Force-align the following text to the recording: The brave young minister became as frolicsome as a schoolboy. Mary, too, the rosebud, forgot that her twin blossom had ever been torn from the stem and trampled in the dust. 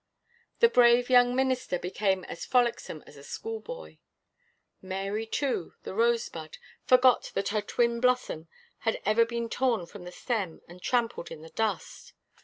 The 0.61 0.67
brave 0.67 1.11
young 1.11 1.35
minister 1.35 1.77
became 1.77 2.23
as 2.23 2.43
frolicsome 2.43 3.03
as 3.05 3.15
a 3.17 3.23
schoolboy. 3.23 3.99
Mary, 4.81 5.27
too, 5.27 5.75
the 5.83 5.93
rosebud, 5.93 6.57
forgot 6.87 7.29
that 7.35 7.49
her 7.49 7.61
twin 7.61 7.99
blossom 7.99 8.47
had 8.79 8.99
ever 9.05 9.25
been 9.25 9.47
torn 9.47 9.85
from 9.85 10.05
the 10.05 10.11
stem 10.11 10.61
and 10.67 10.81
trampled 10.81 11.29
in 11.29 11.43
the 11.43 11.51
dust. 11.51 12.13